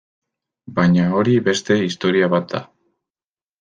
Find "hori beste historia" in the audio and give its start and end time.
1.19-2.35